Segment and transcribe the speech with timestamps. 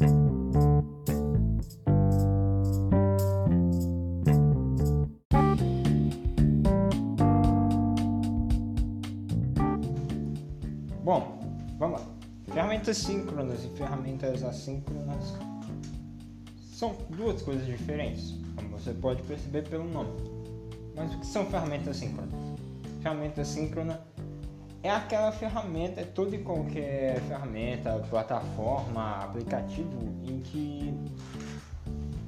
[0.00, 0.06] Bom,
[11.78, 12.06] vamos lá.
[12.50, 15.34] Ferramentas síncronas e ferramentas assíncronas
[16.72, 20.12] são duas coisas diferentes, como você pode perceber pelo nome.
[20.96, 22.32] Mas o que são ferramentas síncronas?
[23.02, 24.00] Ferramenta síncrona
[24.82, 30.94] é aquela ferramenta, é toda e qualquer ferramenta, plataforma, aplicativo em que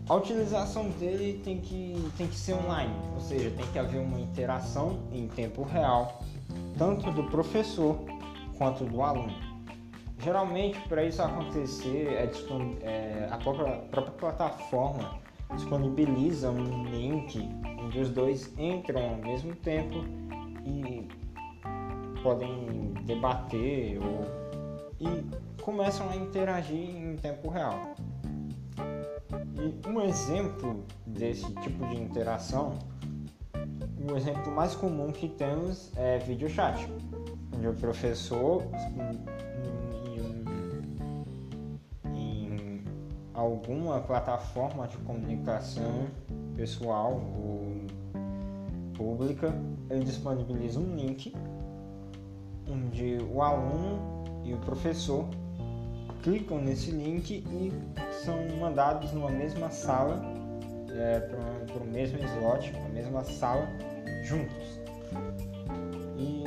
[0.09, 4.21] a utilização dele tem que, tem que ser online, ou seja, tem que haver uma
[4.21, 6.23] interação em tempo real,
[6.77, 7.99] tanto do professor
[8.59, 9.35] quanto do aluno.
[10.19, 12.31] Geralmente, para isso acontecer, é,
[12.83, 15.19] é, a própria, própria plataforma
[15.55, 17.49] disponibiliza um link
[17.81, 20.05] onde os dois entram ao mesmo tempo
[20.65, 21.09] e
[22.23, 24.25] podem debater ou,
[25.01, 27.95] e começam a interagir em tempo real.
[29.59, 32.79] E um exemplo desse tipo de interação,
[34.11, 36.89] o exemplo mais comum que temos é vídeo chat
[37.55, 38.63] onde o professor
[43.43, 46.07] alguma plataforma de comunicação
[46.55, 47.87] pessoal ou
[48.95, 49.53] pública,
[49.91, 51.35] ele disponibiliza um link
[52.69, 55.27] onde o aluno e o professor
[56.23, 57.73] clicam nesse link e
[58.25, 60.21] são mandados numa mesma sala,
[60.91, 63.67] é, para o mesmo slot, para a mesma sala,
[64.25, 64.81] juntos.
[66.17, 66.45] E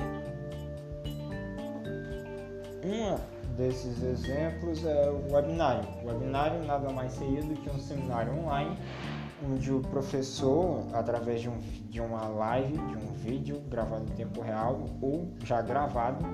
[2.86, 3.18] um
[3.56, 5.88] desses exemplos é o webinário.
[6.04, 8.78] O webinário nada mais seria do que um seminário online
[9.48, 11.58] onde o professor, através de, um,
[11.90, 16.26] de uma live, de um vídeo gravado em tempo real ou já gravado,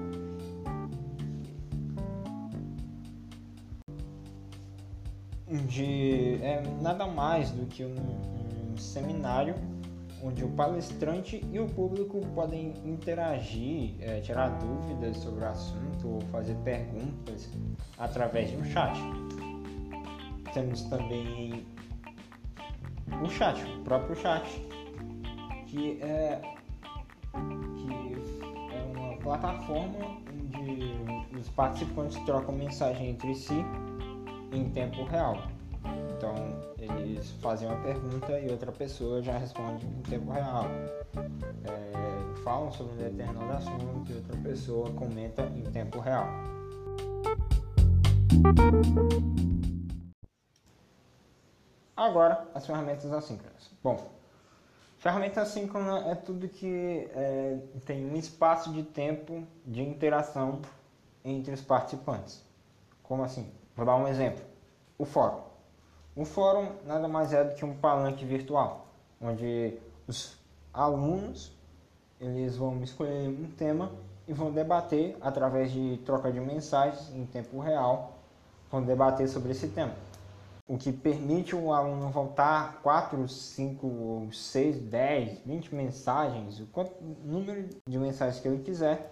[5.68, 7.96] de é nada mais do que um,
[8.72, 9.56] um seminário
[10.24, 16.22] onde o palestrante e o público podem interagir, é, tirar dúvidas sobre o assunto ou
[16.32, 17.50] fazer perguntas
[17.98, 18.98] através de um chat.
[20.54, 21.66] Temos também
[23.22, 24.44] o chat, o próprio chat,
[25.68, 26.42] que é,
[27.76, 28.18] que
[28.74, 33.66] é uma plataforma onde os participantes trocam mensagem entre si
[34.52, 35.38] em tempo real.
[36.18, 36.36] Então
[36.78, 40.66] eles fazem uma pergunta e outra pessoa já responde em tempo real.
[41.16, 46.28] É, falam sobre um determinado assunto e outra pessoa comenta em tempo real.
[52.02, 53.70] Agora, as ferramentas assíncronas.
[53.84, 54.10] Bom,
[54.98, 60.64] ferramenta assíncrona é tudo que é, tem um espaço de tempo de interação
[61.24, 62.44] entre os participantes.
[63.04, 63.52] Como assim?
[63.76, 64.44] Vou dar um exemplo.
[64.98, 65.42] O fórum.
[66.16, 68.88] O fórum nada mais é do que um palanque virtual,
[69.22, 70.36] onde os
[70.74, 71.56] alunos
[72.20, 73.92] eles vão escolher um tema
[74.28, 78.14] e vão debater através de troca de mensagens em tempo real,
[78.72, 79.94] vão debater sobre esse tema.
[80.72, 86.66] O que permite o aluno voltar 4, 5, 6, 10, 20 mensagens, o
[87.26, 89.12] número de mensagens que ele quiser,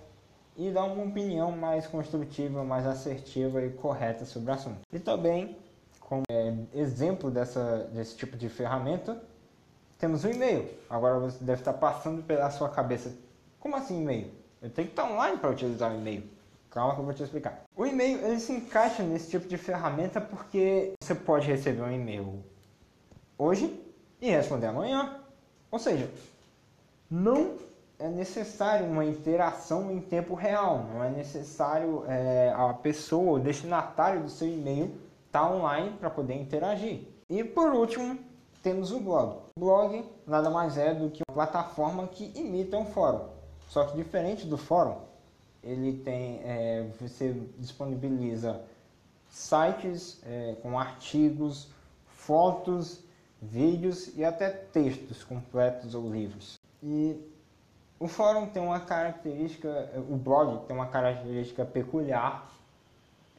[0.55, 4.79] e dar uma opinião mais construtiva, mais assertiva e correta sobre o assunto.
[4.89, 5.57] E também
[5.99, 9.21] como é, exemplo dessa, desse tipo de ferramenta,
[9.97, 10.65] temos o e-mail.
[10.89, 13.13] Agora você deve estar passando pela sua cabeça,
[13.59, 14.31] como assim e-mail?
[14.61, 16.23] Eu tenho que estar online para utilizar o e-mail.
[16.69, 17.63] Calma que eu vou te explicar.
[17.75, 22.43] O e-mail ele se encaixa nesse tipo de ferramenta porque você pode receber um e-mail
[23.37, 23.83] hoje
[24.21, 25.19] e responder amanhã.
[25.71, 26.09] Ou seja,
[27.09, 27.55] não
[27.97, 34.23] é necessário uma interação em tempo real, não é necessário é, a pessoa, o destinatário
[34.23, 37.07] do seu e-mail está online para poder interagir.
[37.29, 38.17] E por último,
[38.61, 39.37] temos o blog.
[39.57, 43.27] O blog nada mais é do que uma plataforma que imita um fórum.
[43.67, 44.95] Só que diferente do fórum,
[45.63, 48.61] ele tem, é, você disponibiliza
[49.27, 51.69] sites é, com artigos,
[52.07, 53.03] fotos,
[53.41, 56.59] vídeos e até textos completos ou livros.
[56.81, 57.19] E
[57.99, 62.49] o fórum tem uma característica, o blog tem uma característica peculiar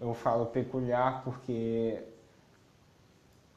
[0.00, 2.02] eu falo peculiar porque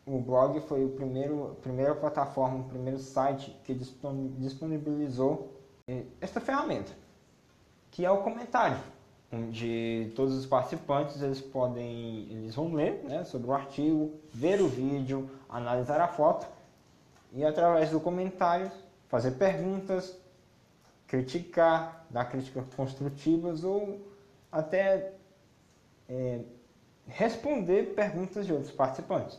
[0.05, 5.53] o blog foi o primeiro, primeira plataforma, o primeiro site que disponibilizou
[5.87, 6.91] eh, esta ferramenta,
[7.93, 8.77] que é o comentário,
[9.31, 14.67] onde todos os participantes eles podem, eles vão ler né, sobre o artigo, ver o
[14.67, 16.47] vídeo, analisar a foto
[17.31, 18.71] e através do comentário
[19.07, 20.17] fazer perguntas,
[21.05, 24.01] criticar, dar críticas construtivas ou
[24.51, 25.13] até
[26.09, 26.39] é,
[27.07, 29.37] responder perguntas de outros participantes.